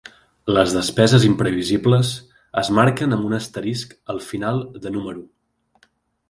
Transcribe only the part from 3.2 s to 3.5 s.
un